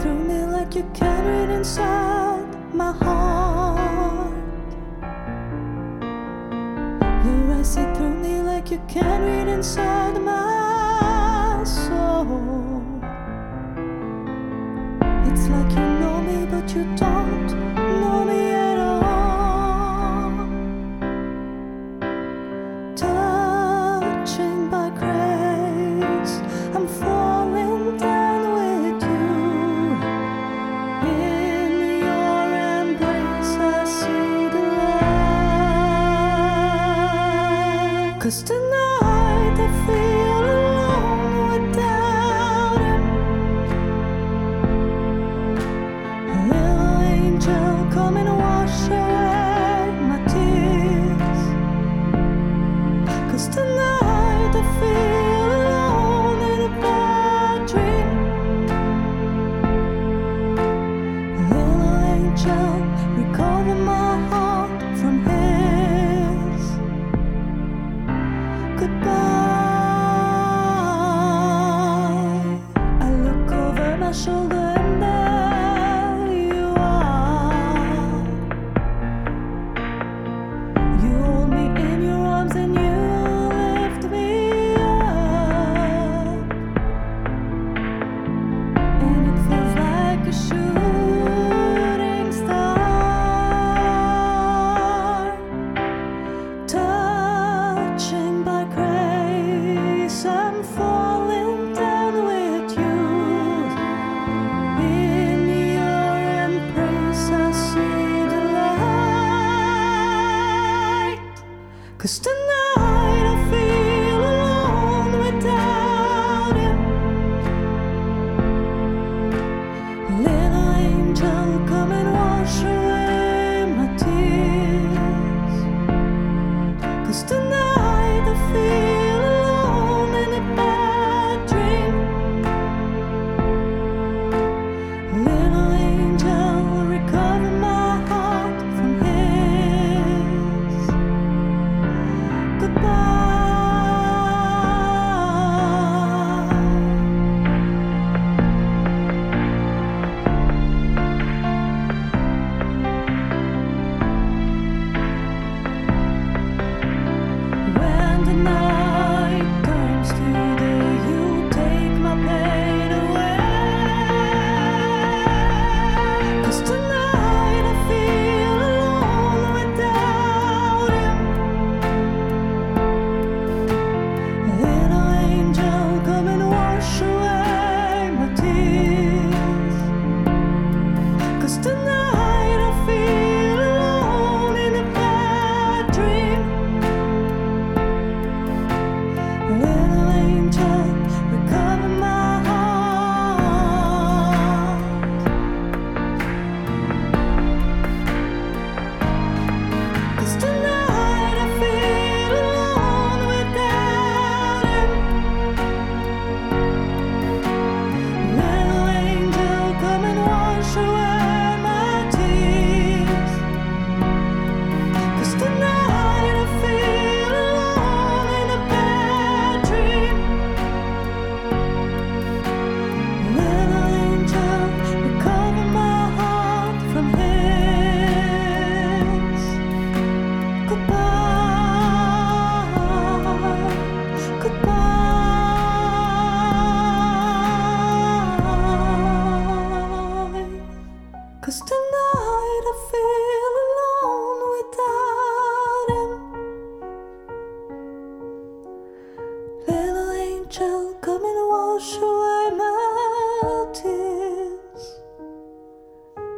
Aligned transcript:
through 0.00 0.14
me 0.14 0.44
like 0.46 0.74
you 0.74 0.90
carried 0.94 1.50
inside 1.50 2.46
my 2.74 2.92
heart. 2.92 4.32
You 7.24 7.32
rush 7.50 7.76
it 7.76 7.96
through 7.96 8.14
me 8.14 8.40
like 8.40 8.70
you 8.70 8.80
carried 8.88 9.48
inside 9.48 10.19
Cause 38.20 38.42
tonight 38.42 39.56
I 39.56 39.86
feel 39.86 40.09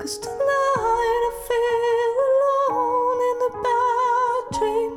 Cause 0.03 0.19
tonight 0.19 1.23
I 1.29 1.33
feel 1.47 2.15
alone 2.27 3.21
in 3.31 3.39
a 3.47 3.51
bad 3.63 4.43
dream. 4.59 4.95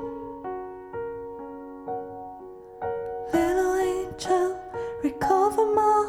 Little 3.31 3.75
angel, 3.75 4.49
recover 5.03 5.65
my. 5.75 6.04